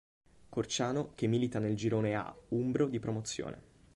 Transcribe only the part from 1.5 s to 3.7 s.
nel girone A umbro di Promozione.